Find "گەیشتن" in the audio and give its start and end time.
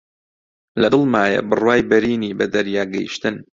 2.93-3.35